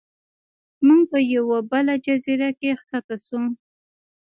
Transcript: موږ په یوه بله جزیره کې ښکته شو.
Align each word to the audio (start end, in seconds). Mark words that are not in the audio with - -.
موږ 0.85 1.01
په 1.11 1.19
یوه 1.33 1.57
بله 1.71 1.93
جزیره 2.05 2.49
کې 2.59 2.69
ښکته 2.81 3.15
شو. 3.25 3.41